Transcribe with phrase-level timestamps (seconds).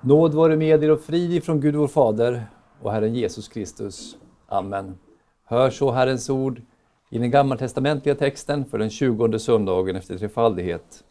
[0.00, 2.46] Nåd vare med er och frid ifrån Gud vår Fader
[2.82, 4.16] och Herren Jesus Kristus.
[4.46, 4.98] Amen.
[5.44, 6.62] Hör så Herrens ord
[7.10, 11.04] i den gammaltestamentliga texten för den tjugonde söndagen efter trefaldighet.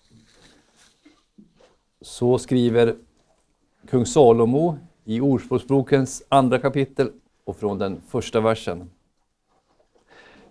[2.01, 2.95] Så skriver
[3.89, 7.11] kung Salomo i Ordspråksbokens andra kapitel
[7.43, 8.89] och från den första versen.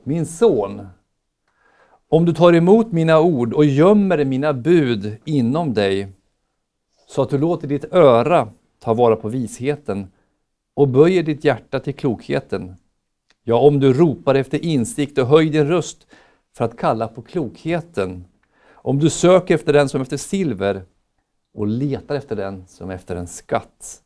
[0.02, 0.86] Min son,
[2.08, 6.15] om du tar emot mina ord och gömmer mina bud inom dig,
[7.06, 8.48] så att du låter ditt öra
[8.78, 10.06] ta vara på visheten
[10.74, 12.76] och böjer ditt hjärta till klokheten.
[13.44, 16.06] Ja, om du ropar efter insikt och höj din röst
[16.56, 18.24] för att kalla på klokheten.
[18.70, 20.82] Om du söker efter den som efter silver
[21.54, 24.02] och letar efter den som efter en skatt.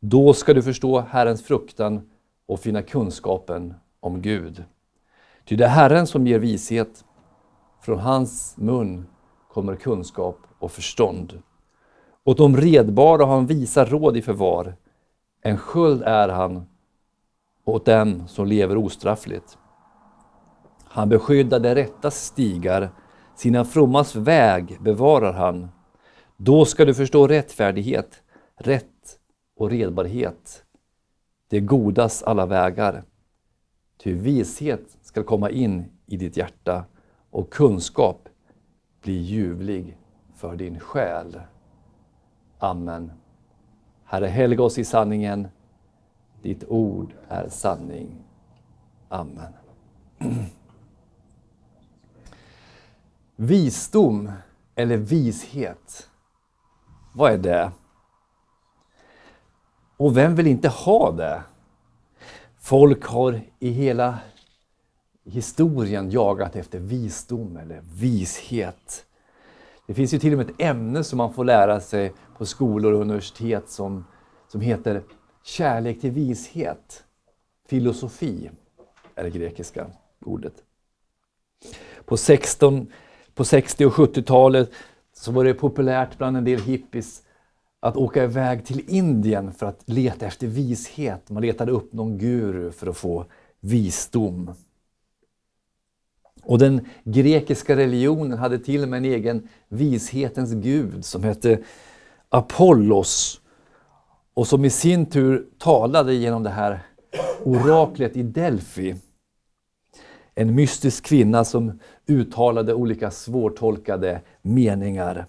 [0.00, 2.10] Då ska du förstå Herrens fruktan
[2.46, 4.64] och finna kunskapen om Gud.
[5.44, 7.04] Ty det är Herren som ger vishet.
[7.80, 9.06] Från hans mun
[9.48, 11.42] kommer kunskap och förstånd.
[12.28, 14.76] Åt de redbara har han visa råd i förvar.
[15.42, 16.66] En sköld är han
[17.64, 19.58] åt dem som lever ostraffligt.
[20.84, 22.90] Han beskyddar de rättas stigar,
[23.36, 25.68] sina frommas väg bevarar han.
[26.36, 28.22] Då ska du förstå rättfärdighet,
[28.56, 29.18] rätt
[29.56, 30.64] och redbarhet.
[31.50, 33.02] Det godas alla vägar.
[34.02, 36.84] Ty vishet ska komma in i ditt hjärta
[37.30, 38.28] och kunskap
[39.02, 39.98] bli ljuvlig
[40.34, 41.40] för din själ.
[42.58, 43.12] Amen.
[44.04, 45.48] Herre, helga oss i sanningen.
[46.42, 48.24] Ditt ord är sanning.
[49.08, 49.52] Amen.
[53.36, 54.32] Visdom
[54.74, 56.08] eller vishet,
[57.12, 57.72] vad är det?
[59.96, 61.42] Och vem vill inte ha det?
[62.58, 64.18] Folk har i hela
[65.24, 69.06] historien jagat efter visdom eller vishet.
[69.86, 72.92] Det finns ju till och med ett ämne som man får lära sig på skolor
[72.92, 74.04] och universitet som,
[74.48, 75.02] som heter
[75.42, 77.04] kärlek till vishet.
[77.66, 78.50] Filosofi
[79.14, 79.86] är det grekiska
[80.20, 80.54] ordet.
[82.04, 82.86] På, 16,
[83.34, 84.70] på 60 och 70-talet
[85.12, 87.22] så var det populärt bland en del hippies
[87.80, 91.30] att åka iväg till Indien för att leta efter vishet.
[91.30, 93.26] Man letade upp någon guru för att få
[93.60, 94.54] visdom.
[96.42, 101.62] Och den grekiska religionen hade till och med en egen vishetens gud som hette
[102.28, 103.40] Apollos
[104.34, 106.80] och som i sin tur talade genom det här
[107.44, 108.96] oraklet i Delphi.
[110.34, 115.26] En mystisk kvinna som uttalade olika svårtolkade meningar.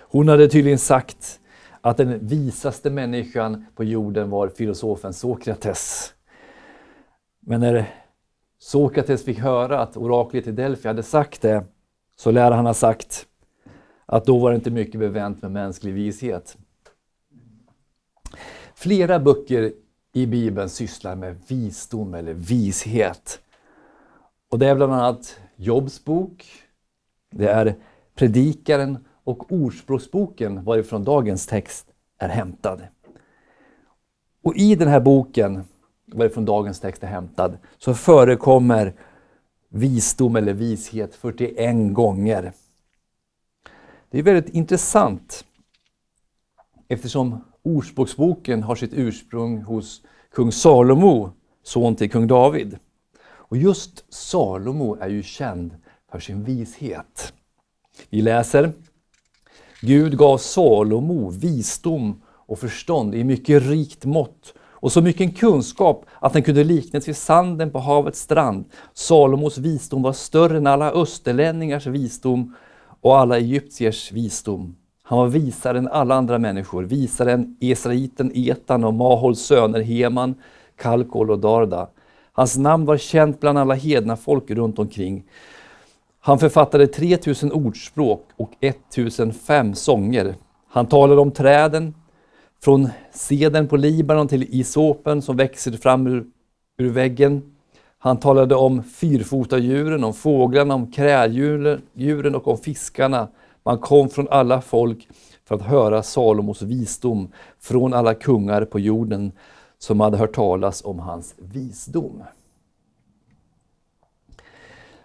[0.00, 1.40] Hon hade tydligen sagt
[1.80, 6.14] att den visaste människan på jorden var filosofen Sokrates.
[7.40, 7.90] Men när
[8.58, 11.64] Sokrates fick höra att oraklet i Delphi hade sagt det,
[12.16, 13.27] så lär han ha sagt
[14.10, 16.56] att då var det inte mycket bevänt med mänsklig vishet.
[18.74, 19.72] Flera böcker
[20.12, 23.40] i Bibeln sysslar med visdom eller vishet.
[24.50, 26.46] Och Det är bland annat Jobs bok,
[27.30, 27.74] det är
[28.14, 31.86] Predikaren och Ordspråksboken varifrån dagens text
[32.18, 32.82] är hämtad.
[34.42, 35.64] Och I den här boken,
[36.06, 38.92] varifrån dagens text är hämtad, så förekommer
[39.68, 42.52] visdom eller vishet 41 gånger.
[44.10, 45.44] Det är väldigt intressant
[46.88, 50.02] eftersom Ordspråksboken har sitt ursprung hos
[50.32, 51.32] kung Salomo,
[51.62, 52.78] son till kung David.
[53.20, 55.76] Och just Salomo är ju känd
[56.12, 57.32] för sin vishet.
[58.10, 58.72] Vi läser
[59.80, 66.32] Gud gav Salomo visdom och förstånd i mycket rikt mått och så mycket kunskap att
[66.32, 68.64] den kunde liknas vid sanden på havets strand.
[68.94, 72.54] Salomos visdom var större än alla österlänningars visdom
[73.00, 74.76] och alla egyptiers visdom.
[75.02, 80.34] Han var visare än alla andra människor, visare än Esraiten Etan och Mahols söner Heman,
[80.76, 81.88] Kalkol och Darda.
[82.32, 85.24] Hans namn var känt bland alla hedna folk runt omkring.
[86.20, 90.34] Han författade 3000 ordspråk och 1005 sånger.
[90.68, 91.94] Han talade om träden,
[92.62, 96.26] från seden på Libanon till isopen som växer fram ur,
[96.78, 97.42] ur väggen.
[97.98, 103.28] Han talade om fyrfotadjuren, om fåglarna, om kräldjuren och om fiskarna.
[103.62, 105.08] Man kom från alla folk
[105.44, 109.32] för att höra Salomos visdom, från alla kungar på jorden
[109.78, 112.22] som hade hört talas om hans visdom.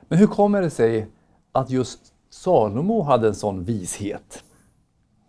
[0.08, 1.08] Men hur kommer det sig
[1.52, 2.00] att just
[2.30, 4.44] Salomo hade en sån vishet?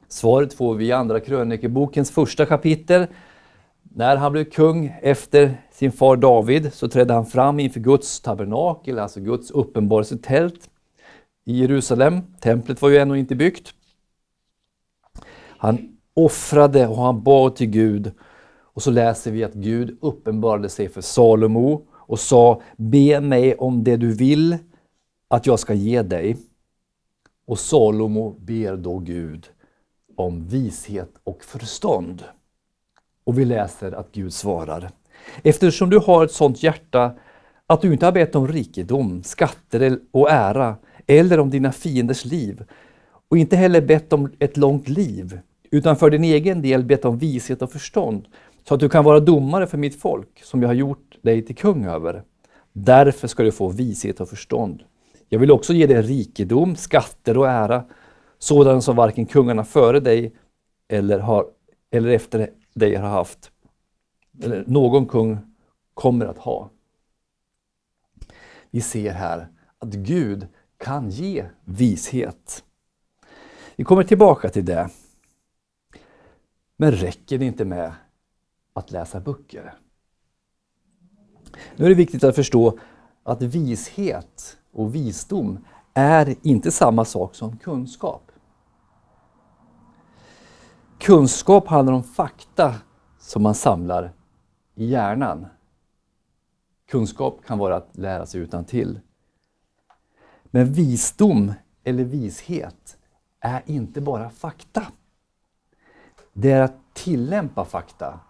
[0.09, 3.07] Svaret får vi i Andra krönikebokens första kapitel.
[3.97, 8.99] När han blev kung efter sin far David så trädde han fram inför Guds tabernakel,
[8.99, 10.71] alltså Guds uppenbarelsetält
[11.45, 12.21] i Jerusalem.
[12.41, 13.75] Templet var ju ännu inte byggt.
[15.59, 18.13] Han offrade och han bad till Gud.
[18.61, 23.85] Och så läser vi att Gud uppenbarade sig för Salomo och sa Be mig om
[23.85, 24.59] det du vill
[25.29, 26.37] att jag ska ge dig.
[27.47, 29.47] Och Salomo ber då Gud
[30.17, 32.25] om vishet och förstånd.
[33.25, 34.91] Och vi läser att Gud svarar.
[35.43, 37.13] Eftersom du har ett sådant hjärta
[37.67, 40.77] att du inte har bett om rikedom, skatter och ära
[41.07, 42.65] eller om dina fienders liv
[43.29, 45.41] och inte heller bett om ett långt liv
[45.71, 48.27] utan för din egen del bett om vishet och förstånd
[48.69, 51.57] så att du kan vara domare för mitt folk som jag har gjort dig till
[51.57, 52.23] kung över.
[52.73, 54.83] Därför ska du få vishet och förstånd.
[55.29, 57.85] Jag vill också ge dig rikedom, skatter och ära,
[58.39, 60.33] sådan som varken kungarna före dig
[60.89, 61.47] eller, har,
[61.91, 63.51] eller efter dig har haft,
[64.43, 65.39] eller någon kung
[65.95, 66.71] kommer att ha.
[68.71, 69.49] Vi ser här
[69.79, 72.65] att Gud kan ge vishet.
[73.77, 74.91] Vi kommer tillbaka till det.
[76.77, 77.93] Men räcker det inte med
[78.73, 79.75] att läsa böcker?
[81.77, 82.79] Nu är det viktigt att förstå
[83.23, 88.24] att vishet och visdom är inte samma sak som kunskap.
[91.05, 92.75] Kunskap handlar om fakta
[93.19, 94.13] som man samlar
[94.75, 95.47] i hjärnan.
[96.89, 99.01] Kunskap kan vara att lära sig utan till.
[100.45, 101.53] Men visdom
[101.85, 102.97] eller vishet
[103.41, 104.87] är inte bara fakta.
[106.33, 108.21] Det är att tillämpa fakta.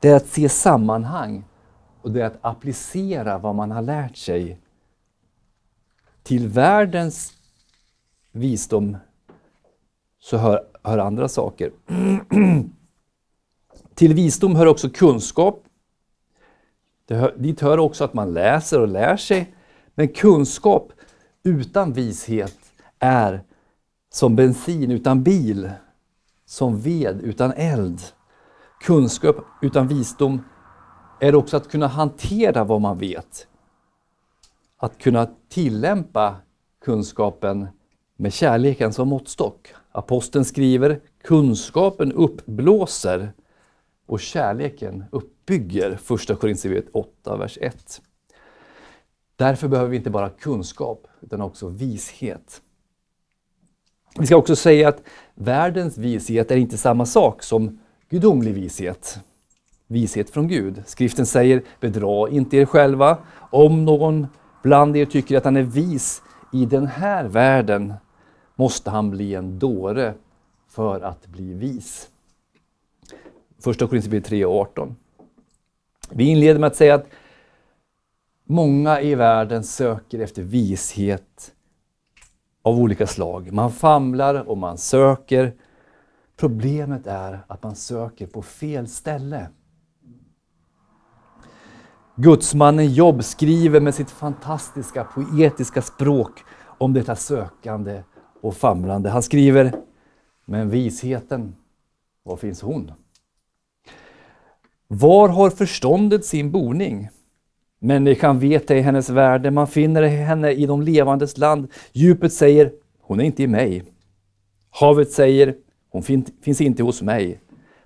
[0.00, 1.44] Det är att se sammanhang
[2.02, 4.60] och det är att applicera vad man har lärt sig
[6.22, 7.32] till världens
[8.32, 8.96] visdom
[10.20, 11.72] så hör, hör andra saker.
[13.94, 15.64] till visdom hör också kunskap.
[17.06, 19.54] Det hör, dit hör också att man läser och lär sig.
[19.94, 20.92] Men kunskap
[21.42, 22.58] utan vishet
[22.98, 23.44] är
[24.12, 25.70] som bensin utan bil,
[26.46, 28.00] som ved utan eld.
[28.80, 30.44] Kunskap utan visdom
[31.20, 33.46] är också att kunna hantera vad man vet.
[34.76, 36.36] Att kunna tillämpa
[36.84, 37.68] kunskapen
[38.16, 39.74] med kärleken som måttstock.
[39.92, 43.32] Aposteln skriver kunskapen uppblåser
[44.06, 45.96] och kärleken uppbygger.
[45.96, 48.00] Första Korinthierbrevet 8, vers 1.
[49.36, 52.62] Därför behöver vi inte bara kunskap utan också vishet.
[54.18, 55.02] Vi ska också säga att
[55.34, 59.18] världens vishet är inte samma sak som gudomlig vishet.
[59.86, 60.82] Vishet från Gud.
[60.86, 63.18] Skriften säger bedra inte er själva.
[63.50, 64.26] Om någon
[64.62, 66.22] bland er tycker att han är vis
[66.52, 67.94] i den här världen
[68.60, 70.14] måste han bli en dåre
[70.68, 72.08] för att bli vis.
[73.58, 74.96] Första Korinthierbrevet 3 och 18.
[76.10, 77.06] Vi inleder med att säga att
[78.44, 81.52] många i världen söker efter vishet
[82.62, 83.52] av olika slag.
[83.52, 85.54] Man famlar och man söker.
[86.36, 89.48] Problemet är att man söker på fel ställe.
[92.16, 96.44] Gudsmannen Jobb skriver med sitt fantastiska poetiska språk
[96.78, 98.02] om detta sökande
[98.40, 99.10] och famlande.
[99.10, 99.72] Han skriver,
[100.44, 101.54] men visheten,
[102.22, 102.92] var finns hon?
[104.88, 107.08] Var har förståndet sin boning?
[107.78, 111.68] Människan vet ej hennes värde, man finner henne i de levandes land.
[111.92, 113.84] Djupet säger, hon är inte i mig.
[114.70, 115.54] Havet säger,
[115.90, 117.40] hon fin finns inte hos mig.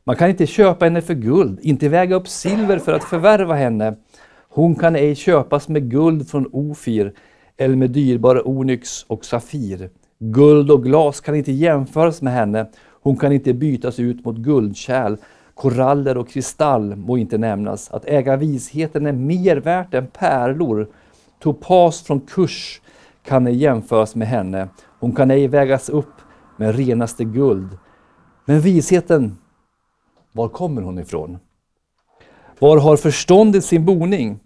[0.05, 3.97] Man kan inte köpa henne för guld, inte väga upp silver för att förvärva henne.
[4.49, 7.15] Hon kan ej köpas med guld från Ofir
[7.57, 9.91] eller med dyrbara onyx och safir.
[10.19, 12.67] Guld och glas kan inte jämföras med henne.
[13.03, 15.17] Hon kan inte bytas ut mot guldkärl.
[15.55, 17.91] Koraller och kristall må inte nämnas.
[17.91, 20.89] Att äga visheten är mer värt än pärlor.
[21.39, 22.81] Topas från kurs
[23.23, 24.69] kan ej jämföras med henne.
[25.01, 26.15] Hon kan ej vägas upp
[26.57, 27.79] med renaste guld.
[28.45, 29.39] Men visheten,
[30.33, 31.39] var kommer hon ifrån?
[32.59, 34.41] Var har förståndet sin boning?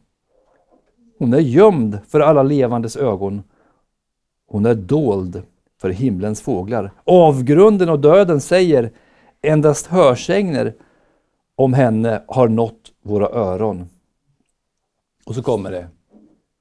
[1.19, 3.43] Hon är gömd för alla levandes ögon.
[4.49, 5.43] Hon är dold
[5.79, 6.93] för himlens fåglar.
[7.05, 8.91] Avgrunden och döden säger
[9.43, 10.75] endast hörsägner
[11.57, 13.89] om henne har nått våra öron.
[15.25, 15.89] Och så kommer det.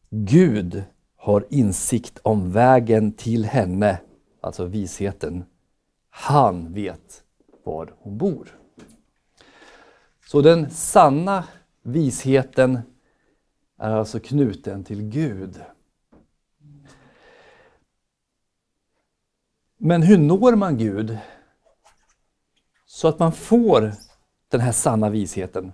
[0.09, 0.83] Gud
[1.15, 3.99] har insikt om vägen till henne,
[4.41, 5.45] alltså visheten.
[6.09, 7.23] Han vet
[7.63, 8.59] var hon bor.
[10.25, 11.43] Så den sanna
[11.83, 12.79] visheten
[13.79, 15.61] är alltså knuten till Gud.
[19.77, 21.17] Men hur når man Gud?
[22.85, 23.93] Så att man får
[24.51, 25.71] den här sanna visheten.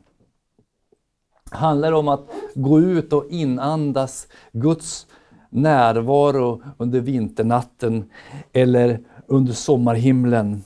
[1.51, 5.07] Handlar det om att gå ut och inandas Guds
[5.49, 8.09] närvaro under vinternatten
[8.53, 10.63] eller under sommarhimlen?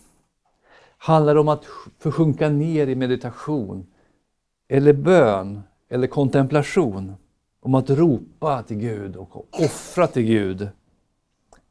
[0.98, 1.65] Handlar det om att
[2.00, 3.88] försjunka ner i meditation
[4.67, 7.15] eller bön eller kontemplation?
[7.60, 10.70] Om att ropa till Gud och offra till Gud?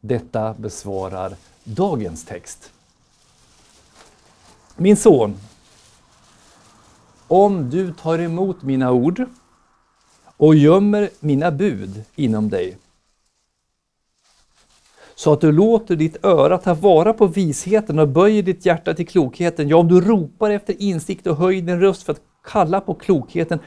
[0.01, 1.35] Detta besvarar
[1.67, 2.73] dagens text.
[4.77, 5.37] Min son,
[7.29, 9.25] om du tar emot mina ord
[10.37, 12.77] och gömmer mina bud inom dig,
[15.15, 19.07] så att du låter ditt öra ta vara på visheten och böjer ditt hjärta till
[19.07, 19.69] klokheten.
[19.69, 23.59] Ja, om du ropar efter insikt och höjer din röst för att kalla på klokheten,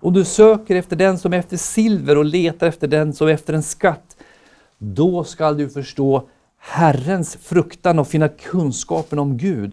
[0.00, 3.62] Om du söker efter den som efter silver och letar efter den som efter en
[3.62, 4.16] skatt,
[4.78, 9.72] då skall du förstå Herrens fruktan och finna kunskapen om Gud.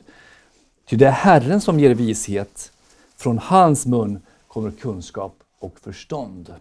[0.85, 2.71] Ty det är Herren som ger vishet.
[3.15, 6.53] Från hans mun kommer kunskap och förstånd.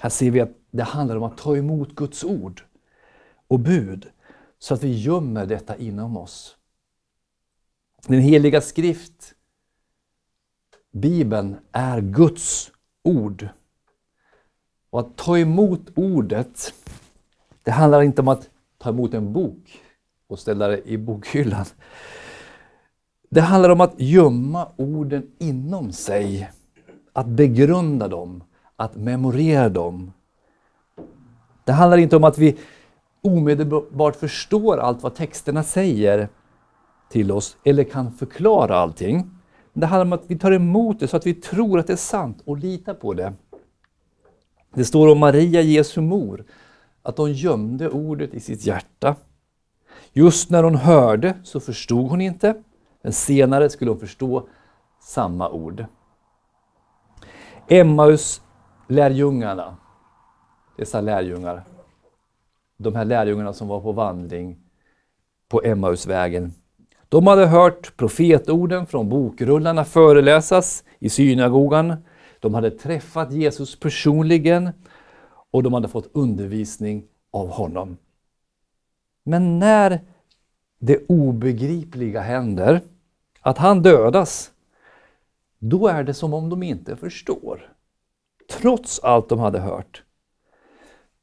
[0.00, 2.62] Här ser vi att det handlar om att ta emot Guds ord
[3.48, 4.10] och bud
[4.58, 6.56] så att vi gömmer detta inom oss.
[8.06, 9.34] Den heliga skrift,
[10.92, 12.70] Bibeln, är Guds
[13.02, 13.48] ord.
[14.90, 16.74] Och att ta emot ordet,
[17.62, 18.50] det handlar inte om att
[18.82, 19.80] ta emot en bok
[20.28, 21.64] och ställa det i bokhyllan.
[23.30, 26.50] Det handlar om att gömma orden inom sig,
[27.12, 28.44] att begrunda dem,
[28.76, 30.12] att memorera dem.
[31.64, 32.58] Det handlar inte om att vi
[33.22, 36.28] omedelbart förstår allt vad texterna säger
[37.10, 39.30] till oss eller kan förklara allting.
[39.72, 41.96] Det handlar om att vi tar emot det så att vi tror att det är
[41.96, 43.32] sant och litar på det.
[44.74, 46.44] Det står om Maria, Jesu mor,
[47.02, 49.16] att hon gömde ordet i sitt hjärta.
[50.12, 52.54] Just när hon hörde så förstod hon inte,
[53.02, 54.48] men senare skulle hon förstå
[55.00, 55.84] samma ord.
[57.68, 58.42] Emmaus
[58.88, 59.76] lärjungarna,
[60.76, 61.64] dessa lärjungar,
[62.76, 64.58] de här lärjungarna som var på vandring
[65.48, 66.52] på Emmausvägen.
[67.08, 71.96] De hade hört profetorden från bokrullarna föreläsas i synagogan.
[72.40, 74.70] De hade träffat Jesus personligen
[75.50, 77.96] och de hade fått undervisning av honom.
[79.24, 80.00] Men när
[80.78, 82.80] det obegripliga händer,
[83.40, 84.52] att han dödas,
[85.58, 87.72] då är det som om de inte förstår.
[88.50, 90.02] Trots allt de hade hört.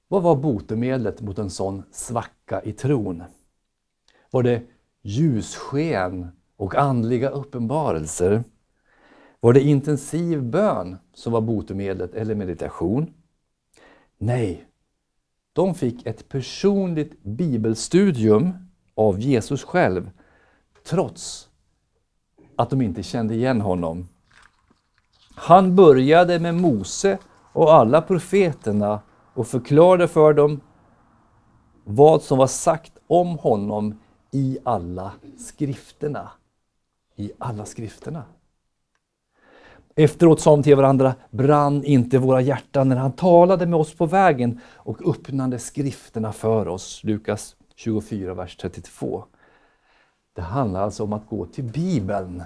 [0.08, 3.24] Vad var botemedlet mot en sån svacka i tron?
[4.32, 4.64] Var det
[5.02, 8.44] ljussken och andliga uppenbarelser?
[9.40, 13.14] Var det intensiv bön som var botemedlet eller meditation?
[14.18, 14.68] Nej,
[15.54, 18.54] de fick ett personligt bibelstudium
[18.96, 20.10] av Jesus själv
[20.84, 21.50] trots
[22.56, 24.08] att de inte kände igen honom.
[25.36, 27.18] Han började med Mose
[27.54, 29.02] och alla profeterna
[29.34, 30.62] och förklarade för dem
[31.84, 34.00] vad som var sagt om honom
[34.32, 36.32] i alla skrifterna.
[37.16, 38.24] I alla skrifterna.
[40.00, 44.06] Efteråt sa de till varandra, brann inte våra hjärtan när han talade med oss på
[44.06, 47.04] vägen och öppnade skrifterna för oss.
[47.04, 49.24] Lukas 24, vers 32.
[50.36, 52.44] Det handlar alltså om att gå till Bibeln,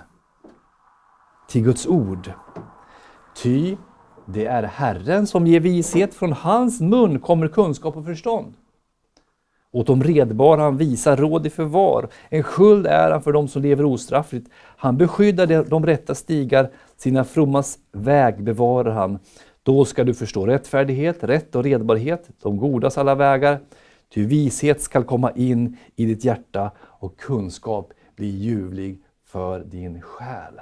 [1.50, 2.32] till Guds ord.
[3.44, 3.78] Ty
[4.26, 8.54] det är Herren som ger vishet, från hans mun kommer kunskap och förstånd.
[9.72, 13.62] Åt de redbara han visar råd i förvar, en sköld är han för dem som
[13.62, 14.50] lever ostraffligt.
[14.54, 19.20] Han beskyddar de rätta stigar, sina frommas väg bevarar han.
[19.64, 23.60] Då ska du förstå rättfärdighet, rätt och redbarhet, de godas alla vägar.
[24.14, 30.62] Ty vishet skall komma in i ditt hjärta och kunskap bli ljuvlig för din själ.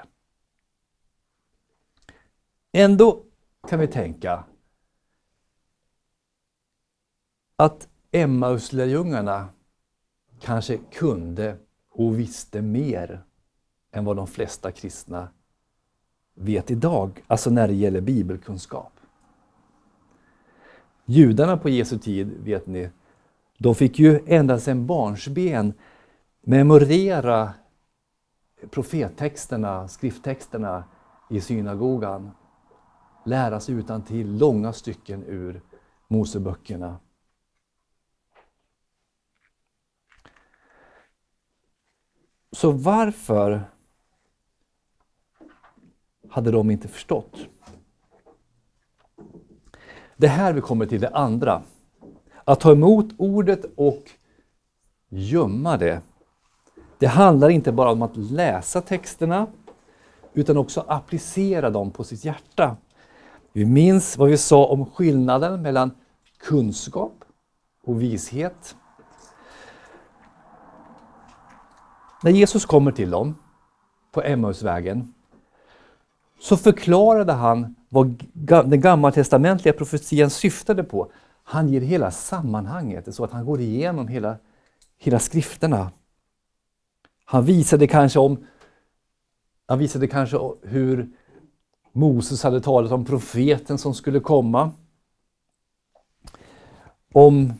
[2.72, 3.24] Ändå
[3.70, 4.44] kan vi tänka
[7.56, 9.48] att Emmauslärjungarna
[10.39, 11.58] kanske kunde
[11.92, 13.24] och visste mer
[13.92, 15.28] än vad de flesta kristna
[16.36, 18.94] vet idag, alltså när det gäller bibelkunskap.
[21.06, 22.89] Judarna på Jesu tid, vet ni,
[23.58, 25.74] de fick ju ända sedan barnsben
[26.42, 27.54] memorera
[28.70, 30.84] profettexterna, skrifttexterna
[31.30, 32.32] i synagogan
[33.25, 35.62] lära sig utan till långa stycken ur
[36.08, 36.98] Moseböckerna.
[42.51, 43.62] Så varför
[46.29, 47.38] hade de inte förstått?
[50.18, 51.62] Det här vi kommer till det andra.
[52.44, 54.03] Att ta emot ordet och
[55.10, 56.01] gömma det.
[56.98, 59.48] Det handlar inte bara om att läsa texterna
[60.34, 62.77] utan också applicera dem på sitt hjärta.
[63.53, 65.91] Vi minns vad vi sa om skillnaden mellan
[66.38, 67.25] kunskap
[67.84, 68.75] och vishet.
[72.23, 73.35] När Jesus kommer till dem
[74.11, 75.13] på Emmausvägen
[76.39, 78.23] så förklarade han vad
[78.65, 81.11] den gammaltestamentliga profetian syftade på.
[81.43, 84.38] Han ger hela sammanhanget, så att han går igenom hela,
[84.97, 85.91] hela skrifterna.
[87.25, 88.45] Han visade kanske om
[89.69, 91.09] han visade kanske hur
[91.91, 94.71] Moses hade talat om profeten som skulle komma.
[97.13, 97.53] Om,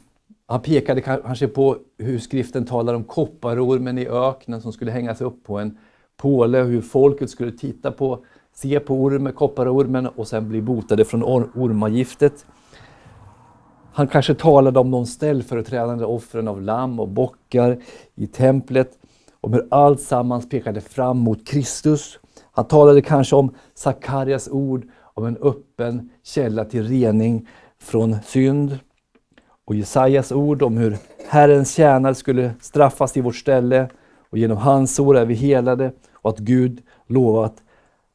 [0.50, 5.44] han pekade kanske på hur skriften talar om kopparormen i öknen som skulle hängas upp
[5.44, 5.78] på en
[6.18, 11.06] påle och hur folket skulle titta på, se på ormen, kopparormen och sen bli botade
[11.06, 12.46] från or ormagiftet.
[13.94, 17.78] Han kanske talade om de ställföreträdande offren av lamm och bockar
[18.16, 18.92] i templet,
[19.42, 22.20] om hur allt sammans pekade fram mot Kristus.
[22.52, 27.48] Han talade kanske om Sakarias ord om en öppen källa till rening
[27.80, 28.80] från synd.
[29.70, 30.98] Och Jesajas ord om hur
[31.28, 33.90] Herrens tjänare skulle straffas i vårt ställe
[34.30, 37.54] och genom hans sår är vi helade och att Gud lovat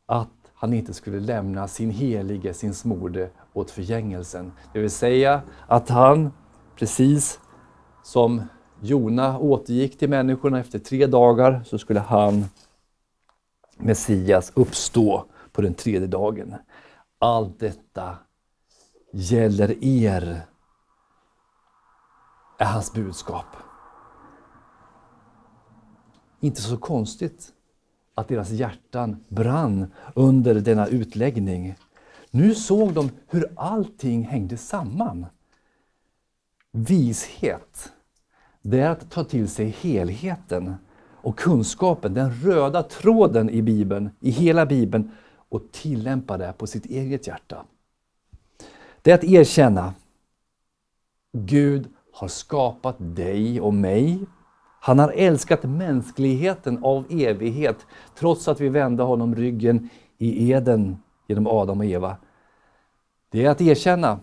[0.06, 4.52] att han inte skulle lämna sin helige, sin smorde åt förgängelsen.
[4.72, 6.32] Det vill säga att han,
[6.76, 7.40] precis
[8.02, 8.42] som
[8.80, 12.44] Jona återgick till människorna efter tre dagar, så skulle han,
[13.78, 16.54] Messias, uppstå på den tredje dagen.
[17.18, 18.16] Allt detta
[19.12, 20.40] gäller er,
[22.58, 23.46] är hans budskap.
[26.40, 27.52] Inte så konstigt
[28.14, 31.74] att deras hjärtan brann under denna utläggning.
[32.30, 35.26] Nu såg de hur allting hängde samman.
[36.70, 37.92] Vishet,
[38.62, 40.74] det är att ta till sig helheten
[41.24, 45.10] och kunskapen, den röda tråden i Bibeln, i hela Bibeln
[45.48, 47.64] och tillämpa det på sitt eget hjärta.
[49.02, 49.94] Det är att erkänna
[51.32, 54.26] Gud har skapat dig och mig
[54.84, 57.86] han har älskat mänskligheten av evighet
[58.18, 60.96] trots att vi vände honom ryggen i Eden
[61.28, 62.16] genom Adam och Eva.
[63.30, 64.20] Det är att erkänna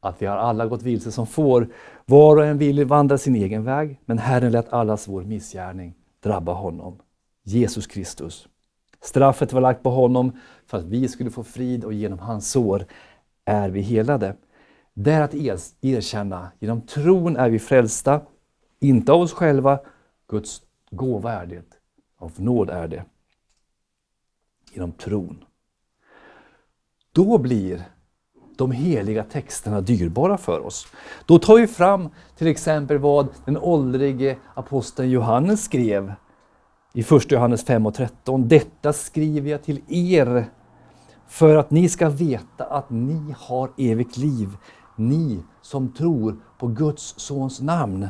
[0.00, 1.68] att vi har alla gått vilse som får.
[2.06, 6.52] Var och en vill vandra sin egen väg, men Herren lät allas vår missgärning drabba
[6.52, 6.98] honom.
[7.42, 8.48] Jesus Kristus.
[9.00, 10.32] Straffet var lagt på honom
[10.66, 12.86] för att vi skulle få frid och genom hans sår
[13.44, 14.36] är vi helade.
[14.94, 15.34] Det är att
[15.80, 18.20] erkänna, genom tron är vi frälsta
[18.80, 19.80] inte av oss själva,
[20.28, 21.62] Guds gåva är det.
[22.18, 23.04] Av nåd är det.
[24.72, 25.44] Genom tron.
[27.12, 27.84] Då blir
[28.56, 30.86] de heliga texterna dyrbara för oss.
[31.26, 36.12] Då tar vi fram till exempel vad den åldrige aposteln Johannes skrev
[36.94, 38.48] i 1 Johannes 5 och 13.
[38.48, 40.46] Detta skriver jag till er
[41.28, 44.48] för att ni ska veta att ni har evigt liv,
[44.96, 48.08] ni som tror på Guds sons namn.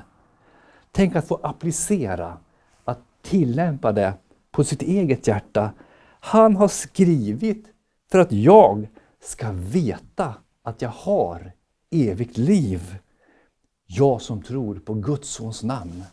[0.90, 2.38] Tänk att få applicera,
[2.84, 4.14] att tillämpa det
[4.50, 5.72] på sitt eget hjärta.
[6.20, 7.66] Han har skrivit
[8.10, 8.88] för att jag
[9.20, 11.52] ska veta att jag har
[11.90, 12.98] evigt liv.
[13.86, 16.04] Jag som tror på Guds sons namn.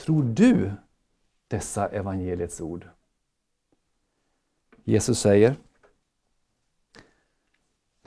[0.00, 0.72] Tror du
[1.48, 2.88] dessa evangeliets ord?
[4.84, 5.56] Jesus säger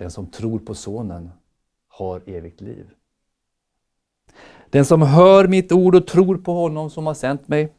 [0.01, 1.31] den som tror på Sonen
[1.87, 2.89] har evigt liv.
[4.69, 7.73] Den som hör mitt ord och tror på honom som har sänt mig,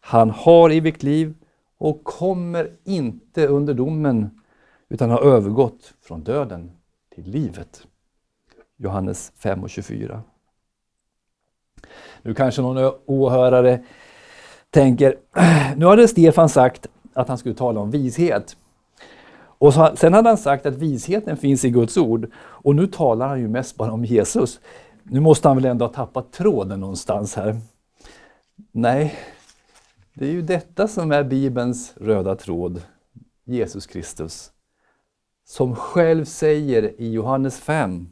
[0.00, 1.34] han har evigt liv
[1.78, 4.40] och kommer inte under domen,
[4.88, 6.72] utan har övergått från döden
[7.14, 7.86] till livet.
[8.76, 10.22] Johannes 5 och 24.
[12.22, 13.84] Nu kanske någon åhörare
[14.70, 15.16] tänker,
[15.76, 18.56] nu hade Stefan sagt att han skulle tala om vishet.
[19.60, 23.28] Och så, sen hade han sagt att visheten finns i Guds ord och nu talar
[23.28, 24.60] han ju mest bara om Jesus.
[25.02, 27.60] Nu måste han väl ändå ha tappat tråden någonstans här.
[28.72, 29.14] Nej,
[30.14, 32.82] det är ju detta som är Bibelns röda tråd.
[33.44, 34.52] Jesus Kristus.
[35.44, 38.08] Som själv säger i Johannes 5.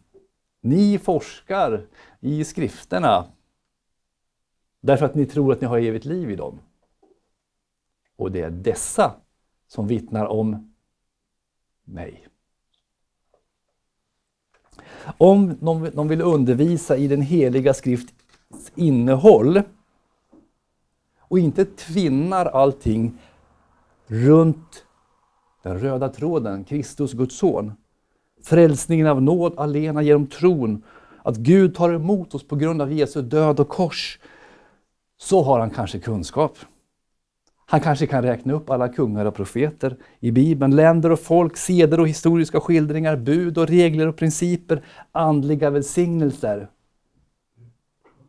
[0.61, 1.87] Ni forskar
[2.21, 3.25] i skrifterna
[4.81, 6.59] därför att ni tror att ni har evigt liv i dem.
[8.17, 9.15] Och det är dessa
[9.69, 10.68] som vittnar om
[11.89, 12.27] mig.
[15.19, 15.57] Om
[15.95, 19.63] de vill undervisa i den heliga skriftens innehåll
[21.21, 23.19] och inte tvinnar allting
[24.07, 24.85] runt
[25.63, 27.73] den röda tråden, Kristus, Guds son.
[28.45, 30.83] Frälsningen av nåd alena genom tron,
[31.23, 34.19] att Gud tar emot oss på grund av Jesu död och kors.
[35.17, 36.59] Så har han kanske kunskap.
[37.71, 42.01] Han kanske kan räkna upp alla kungar och profeter i Bibeln, länder och folk, seder
[42.01, 46.71] och historiska skildringar, bud och regler och principer, andliga välsignelser.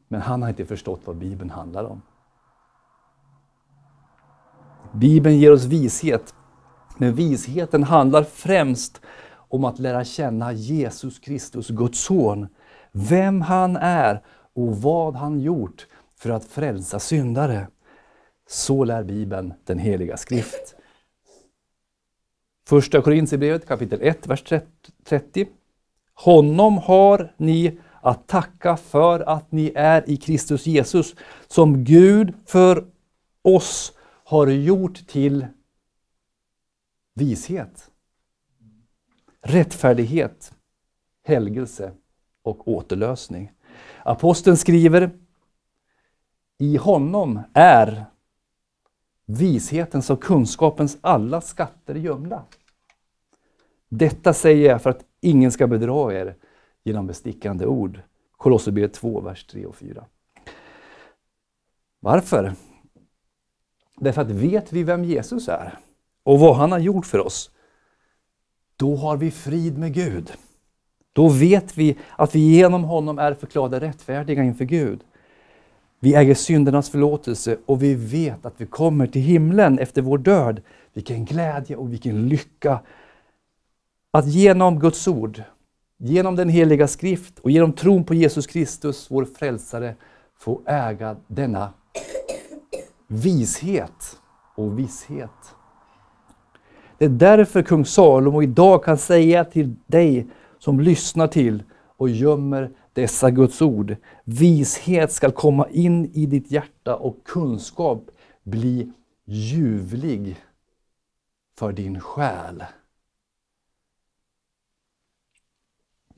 [0.08, 2.02] Men han har inte förstått vad Bibeln handlar om.
[4.92, 6.34] Bibeln ger oss vishet,
[6.98, 12.48] men visheten handlar främst om att lära känna Jesus Kristus, Guds son,
[12.92, 14.24] vem han är
[14.54, 17.68] och vad han gjort för att frälsa syndare.
[18.52, 20.76] Så lär Bibeln den heliga skrift.
[22.68, 24.44] Första Korintierbrevet kapitel 1, vers
[25.04, 25.48] 30.
[26.14, 31.16] Honom har ni att tacka för att ni är i Kristus Jesus,
[31.48, 32.86] som Gud för
[33.42, 35.48] oss har gjort till
[37.14, 37.92] vishet,
[39.42, 40.54] rättfärdighet,
[41.24, 41.92] helgelse
[42.44, 43.52] och återlösning.
[44.04, 45.12] Aposteln skriver,
[46.58, 48.06] i honom är
[49.30, 52.44] vishetens och kunskapens alla skatter gömda.
[53.90, 56.36] Detta säger jag för att ingen ska bedra er
[56.84, 58.02] genom bestickande ord.
[58.32, 60.06] Kolosserbrevet 2, vers 3 och 4.
[62.00, 62.54] Varför?
[63.98, 65.80] Därför att vet vi vem Jesus är
[66.24, 67.52] och vad han har gjort för oss,
[68.76, 70.34] då har vi frid med Gud.
[71.14, 75.04] Då vet vi att vi genom honom är förklarade rättfärdiga inför Gud.
[76.00, 80.62] Vi äger syndernas förlåtelse och vi vet att vi kommer till himlen efter vår död.
[80.94, 82.80] Vilken glädje och vilken lycka!
[84.12, 85.44] Att genom Guds ord,
[85.98, 89.96] genom den heliga skrift och genom tron på Jesus Kristus, vår frälsare,
[90.40, 91.74] få äga denna
[93.08, 94.18] vishet
[94.56, 95.56] och visshet.
[96.98, 100.28] Det är därför kung Salomo idag kan säga till dig
[100.60, 101.64] som lyssnar till
[101.98, 103.96] och gömmer dessa Guds ord.
[104.24, 108.12] Vishet skall komma in i ditt hjärta och kunskap
[108.44, 108.92] bli
[109.26, 110.38] ljuvlig
[111.58, 112.64] för din själ.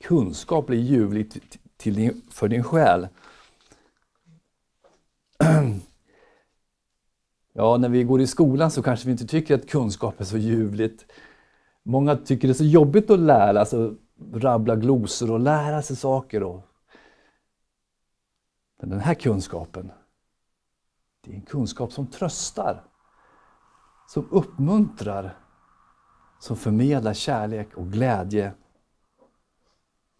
[0.01, 1.41] Kunskap blir ljuvlig
[1.77, 3.07] till din, för din själ.
[7.53, 10.37] Ja, när vi går i skolan så kanske vi inte tycker att kunskap är så
[10.37, 11.05] ljuvligt.
[11.83, 13.95] Många tycker det är så jobbigt att lära, alltså
[14.33, 16.43] rabbla glosor och lära sig saker.
[16.43, 16.70] Och...
[18.81, 19.91] Men den här kunskapen,
[21.21, 22.83] det är en kunskap som tröstar,
[24.07, 25.37] som uppmuntrar,
[26.39, 28.53] som förmedlar kärlek och glädje.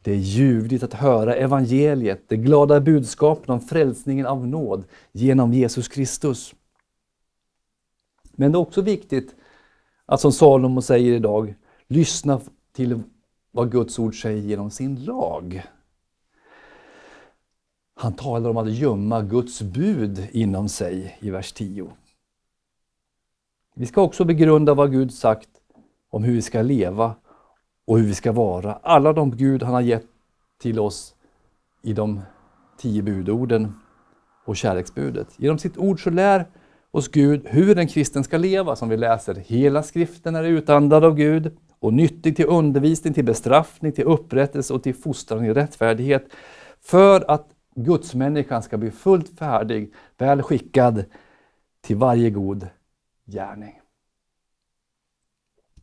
[0.02, 5.88] Det är ljuvligt att höra evangeliet, det glada budskapet om frälsningen av nåd genom Jesus
[5.88, 6.56] Kristus.
[8.32, 9.36] Men det är också viktigt
[10.06, 11.56] att som Salomo säger idag,
[11.88, 13.04] lyssna till
[13.52, 15.64] vad Guds ord säger genom sin lag.
[18.02, 21.92] Han talar om att gömma Guds bud inom sig i vers 10.
[23.76, 25.50] Vi ska också begrunda vad Gud sagt
[26.10, 27.16] om hur vi ska leva
[27.88, 28.74] och hur vi ska vara.
[28.74, 30.06] Alla de Gud han har gett
[30.62, 31.16] till oss
[31.82, 32.22] i de
[32.78, 33.74] tio budorden
[34.46, 35.28] och kärleksbudet.
[35.38, 36.46] Genom sitt ord så lär
[36.92, 39.36] oss Gud hur en kristen ska leva, som vi läser.
[39.36, 44.84] Hela skriften är utandad av Gud och nyttig till undervisning, till bestraffning, till upprättelse och
[44.84, 46.26] till fostran i rättfärdighet.
[46.80, 51.06] För att gudsmänniskan ska bli fullt färdig, väl skickad
[51.82, 52.68] till varje god
[53.26, 53.82] gärning.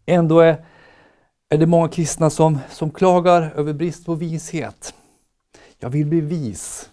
[0.06, 0.64] Ändå är,
[1.48, 4.94] är det många kristna som, som klagar över brist på vishet.
[5.78, 6.90] Jag vill bli vis.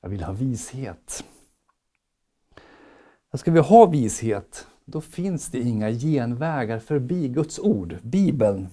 [0.00, 1.24] Jag vill ha vishet.
[3.34, 8.68] Ska vi ha vishet, då finns det inga genvägar förbi Guds ord, Bibeln.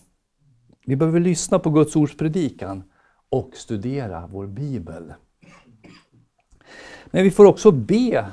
[0.85, 2.83] Vi behöver lyssna på Guds ords predikan
[3.29, 5.13] och studera vår Bibel.
[7.13, 8.25] Men vi får också be,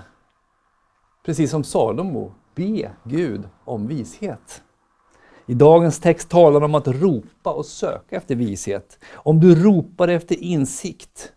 [1.25, 4.63] precis som Salomo, be Gud om vishet.
[5.47, 8.99] I dagens text talar om att ropa och söka efter vishet.
[9.13, 11.33] Om du ropar efter insikt,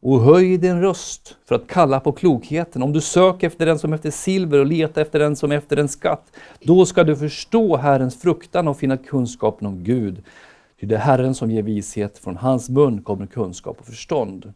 [0.00, 2.82] och höj din röst för att kalla på klokheten.
[2.82, 5.88] Om du söker efter den som efter silver och letar efter den som efter en
[5.88, 10.22] skatt, då ska du förstå Herrens fruktan och finna kunskapen om Gud.
[10.80, 14.52] Ty det är Herren som ger vishet, från hans mun kommer kunskap och förstånd.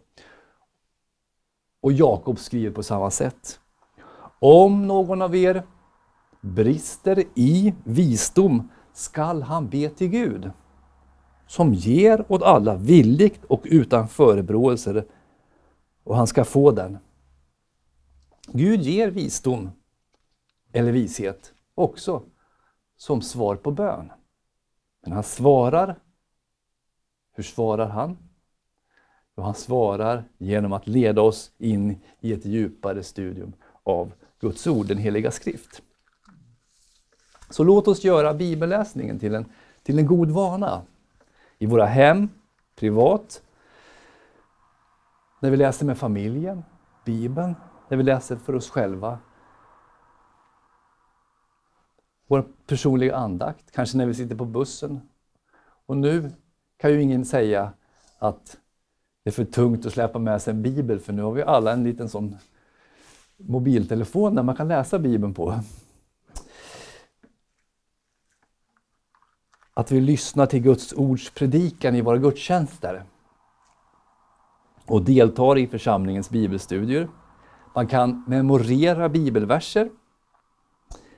[1.80, 3.60] Och Jakob skriver på samma sätt.
[4.38, 5.62] Om någon av er
[6.40, 10.50] brister i visdom skall han be till Gud,
[11.46, 15.04] som ger åt alla villigt och utan förebråelser
[16.04, 16.98] och han ska få den.
[18.52, 19.70] Gud ger visdom,
[20.72, 22.22] eller vishet, också
[22.96, 24.12] som svar på bön.
[25.02, 25.98] Men han svarar.
[27.32, 28.27] Hur svarar han?
[29.38, 34.86] Och han svarar genom att leda oss in i ett djupare studium av Guds ord,
[34.86, 35.82] den heliga skrift.
[37.50, 39.44] Så låt oss göra bibelläsningen till en,
[39.82, 40.82] till en god vana.
[41.58, 42.28] I våra hem,
[42.76, 43.42] privat,
[45.40, 46.64] när vi läser med familjen,
[47.04, 47.54] Bibeln,
[47.88, 49.18] när vi läser för oss själva.
[52.26, 55.00] Vår personliga andakt, kanske när vi sitter på bussen.
[55.86, 56.30] Och nu
[56.76, 57.72] kan ju ingen säga
[58.18, 58.58] att
[59.28, 61.72] det är för tungt att släpa med sig en bibel, för nu har vi alla
[61.72, 62.36] en liten sån
[63.36, 65.60] mobiltelefon där man kan läsa Bibeln på.
[69.74, 73.04] Att vi lyssnar till Guds ords predikan i våra gudstjänster
[74.86, 77.08] och deltar i församlingens bibelstudier.
[77.74, 79.90] Man kan memorera bibelverser.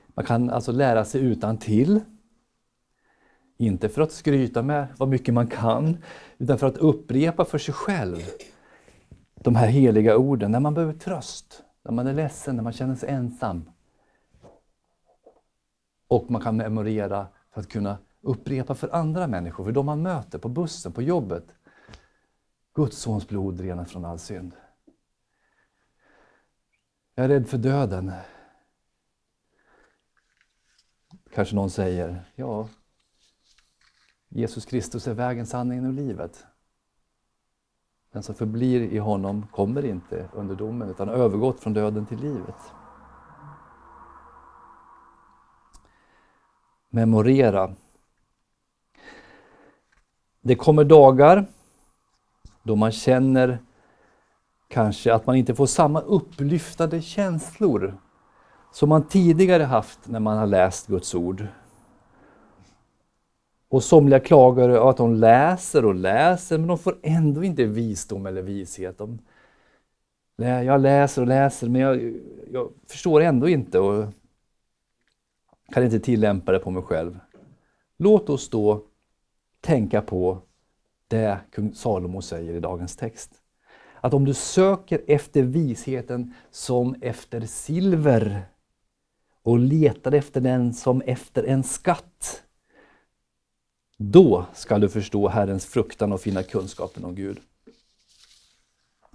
[0.07, 1.99] Man kan alltså lära sig utan till.
[3.61, 5.97] Inte för att skryta med vad mycket man kan,
[6.37, 8.17] utan för att upprepa för sig själv
[9.35, 12.95] de här heliga orden när man behöver tröst, när man är ledsen, när man känner
[12.95, 13.69] sig ensam.
[16.07, 20.39] Och man kan memorera för att kunna upprepa för andra människor, för de man möter
[20.39, 21.45] på bussen, på jobbet.
[22.73, 24.53] Guds sons blod renar från all synd.
[27.15, 28.11] Jag är rädd för döden.
[31.33, 32.67] Kanske någon säger, ja,
[34.33, 36.45] Jesus Kristus är vägen, sanningen och livet.
[38.11, 42.19] Den som förblir i honom kommer inte under domen utan har övergått från döden till
[42.19, 42.55] livet.
[46.89, 47.75] Memorera.
[50.41, 51.45] Det kommer dagar
[52.63, 53.59] då man känner
[54.67, 57.97] kanske att man inte får samma upplyftade känslor
[58.71, 61.47] som man tidigare haft när man har läst Guds ord.
[63.71, 68.25] Och somliga klagar över att de läser och läser men de får ändå inte visdom
[68.25, 68.97] eller vishet.
[68.97, 69.19] De,
[70.35, 72.13] jag läser och läser men jag,
[72.51, 74.05] jag förstår ändå inte och
[75.73, 77.19] kan inte tillämpa det på mig själv.
[77.97, 78.83] Låt oss då
[79.61, 80.41] tänka på
[81.07, 83.31] det kung Salomo säger i dagens text.
[84.01, 88.41] Att om du söker efter visheten som efter silver
[89.43, 92.43] och letar efter den som efter en skatt,
[94.01, 97.37] då ska du förstå Herrens fruktan och finna kunskapen om Gud.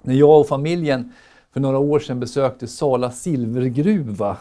[0.03, 1.13] När jag och familjen
[1.51, 4.37] för några år sedan besökte Sala silvergruva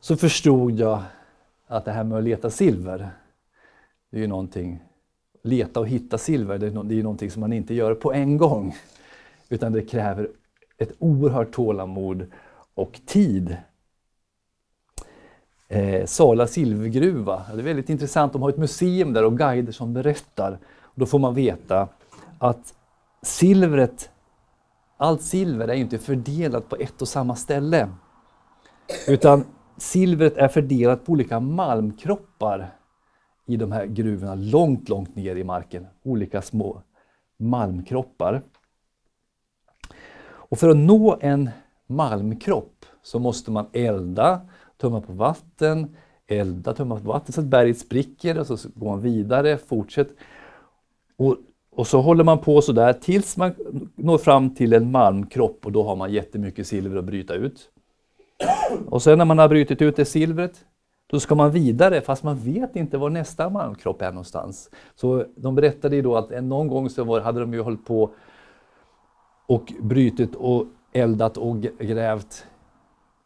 [0.00, 1.02] så förstod jag
[1.66, 3.10] att det här med att leta silver,
[4.10, 4.82] det är ju någonting
[5.42, 8.76] leta och hitta silver, det är, ju någonting som man inte gör på en gång.
[9.48, 10.28] Utan det kräver
[10.78, 12.26] ett oerhört tålamod
[12.74, 13.56] och tid.
[15.72, 18.32] Eh, Sala silvergruva, det är väldigt intressant.
[18.32, 20.58] De har ett museum där och guider som berättar.
[20.82, 21.88] Och då får man veta
[22.38, 22.74] att
[23.22, 24.10] silvret,
[24.96, 27.88] allt silver är inte fördelat på ett och samma ställe.
[29.08, 29.44] Utan
[29.76, 32.74] silvret är fördelat på olika malmkroppar
[33.46, 35.86] i de här gruvorna långt, långt ner i marken.
[36.02, 36.82] Olika små
[37.36, 38.42] malmkroppar.
[40.24, 41.50] Och för att nå en
[41.86, 44.40] malmkropp så måste man elda,
[44.82, 49.00] tumma på vatten, elda, tumma på vatten så att berget spricker och så går man
[49.00, 50.16] vidare, fortsätter.
[51.16, 51.36] Och,
[51.70, 53.54] och så håller man på sådär tills man
[53.94, 57.70] når fram till en malmkropp och då har man jättemycket silver att bryta ut.
[58.86, 60.64] Och sen när man har brutit ut det silvret
[61.06, 64.70] då ska man vidare fast man vet inte var nästa malmkropp är någonstans.
[64.94, 68.10] Så de berättade ju då att någon gång så var, hade de ju hållit på
[69.46, 72.46] och brutit och eldat och grävt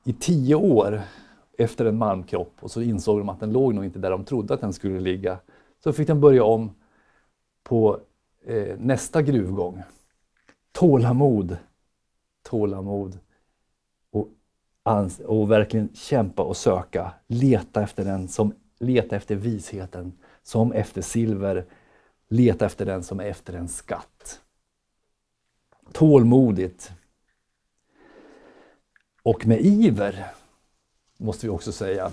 [0.05, 1.03] i tio år
[1.59, 4.55] efter en malmkropp och så insåg de att den låg nog inte där de trodde
[4.55, 5.39] att den skulle ligga.
[5.85, 6.71] Så fick de börja om
[7.63, 8.01] på
[8.45, 9.83] eh, nästa gruvgång.
[10.73, 11.57] Tålamod.
[12.43, 13.19] Tålamod
[15.25, 21.65] och verkligen kämpa och söka, leta efter den som leta efter visheten, som efter silver,
[22.29, 24.41] leta efter den som är efter en skatt.
[25.93, 26.93] Tålmodigt.
[29.23, 30.27] Och med iver,
[31.17, 32.11] måste vi också säga.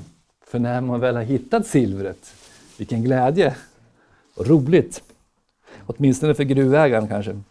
[0.47, 2.33] För när man väl har hittat silvret,
[2.77, 3.55] vilken glädje!
[4.35, 5.03] Och roligt!
[5.85, 7.41] Åtminstone för gruvägaren kanske.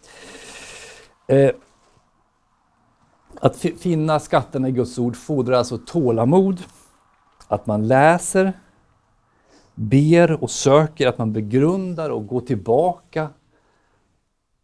[1.26, 1.50] Eh,
[3.40, 6.62] att finna skatterna i Guds ord fordrar alltså tålamod,
[7.48, 8.52] att man läser,
[9.74, 13.28] ber och söker, att man begrundar och går tillbaka.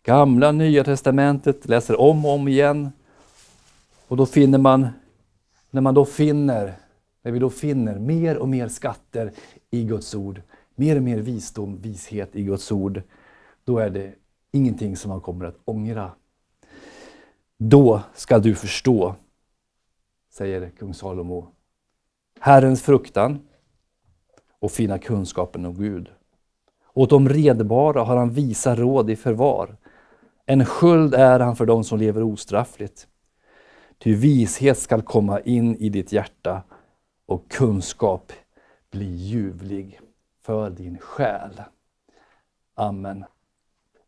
[0.02, 2.92] Gamla, Nya Testamentet, läser om och om igen.
[4.08, 4.88] Och då finner man,
[5.70, 6.74] när man då finner,
[7.22, 9.32] när vi då finner mer och mer skatter
[9.70, 10.42] i Guds ord,
[10.74, 13.02] mer och mer visdom, vishet i Guds ord,
[13.64, 14.14] då är det
[14.52, 16.10] ingenting som man kommer att ångra
[17.58, 19.14] då ska du förstå,
[20.30, 21.48] säger kung Salomo,
[22.40, 23.48] Herrens fruktan
[24.58, 26.10] och finna kunskapen om Gud.
[26.94, 29.76] Åt de redbara har han visa råd i förvar.
[30.46, 33.07] En sköld är han för dem som lever ostraffligt.
[33.98, 36.62] Ty vishet skall komma in i ditt hjärta
[37.26, 38.32] och kunskap
[38.90, 40.00] bli ljuvlig
[40.42, 41.62] för din själ.
[42.74, 43.24] Amen.